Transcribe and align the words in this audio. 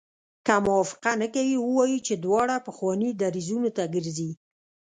که 0.45 0.53
موافقه 0.67 1.11
نه 1.21 1.27
کوي 1.35 1.55
ووایي 1.59 1.99
چې 2.07 2.13
دواړه 2.25 2.55
پخوانیو 2.67 3.17
دریځونو 3.21 3.69
ته 3.77 3.83
ګرځي. 3.93 4.31